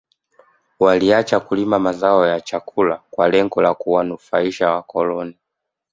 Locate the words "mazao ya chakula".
1.79-3.01